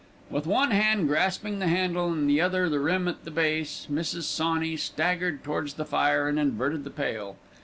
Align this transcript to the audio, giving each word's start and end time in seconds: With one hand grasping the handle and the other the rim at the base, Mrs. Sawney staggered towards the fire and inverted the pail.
With 0.31 0.47
one 0.47 0.71
hand 0.71 1.07
grasping 1.07 1.59
the 1.59 1.67
handle 1.67 2.11
and 2.11 2.27
the 2.27 2.41
other 2.41 2.69
the 2.69 2.79
rim 2.79 3.07
at 3.07 3.23
the 3.23 3.29
base, 3.29 3.85
Mrs. 3.87 4.23
Sawney 4.23 4.75
staggered 4.75 5.43
towards 5.43 5.75
the 5.75 5.85
fire 5.85 6.27
and 6.27 6.39
inverted 6.39 6.85
the 6.85 6.89
pail. 6.89 7.35